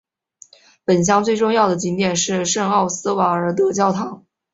[0.83, 4.25] 本乡最重要的景点是圣奥斯瓦尔德教堂。